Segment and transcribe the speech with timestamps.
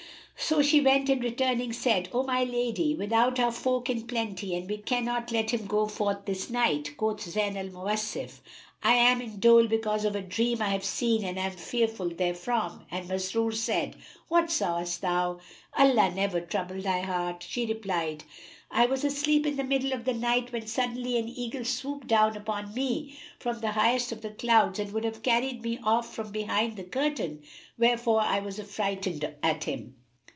[0.43, 4.67] So she went and returning, said, "O my lady, without are folk in plenty and
[4.69, 8.39] we cannot let him go forth this night." Quoth Zayn al Mawasif,
[8.83, 12.85] "I am in dole because of a dream I have seen and am fearful therefrom."
[12.91, 13.95] And Masrur said,
[14.29, 15.39] "What sawest thou?
[15.75, 18.23] Allah never trouble thy heart!" She replied,
[18.71, 22.35] "I was asleep in the middle of the night, when suddenly an eagle swooped down
[22.35, 26.31] upon me from the highest of the clouds and would have carried me off from
[26.31, 27.41] behind the curtain,
[27.77, 29.95] wherefore I was affrighted at him.